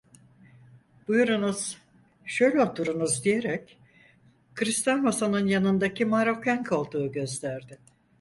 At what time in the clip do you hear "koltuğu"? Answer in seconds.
6.63-7.11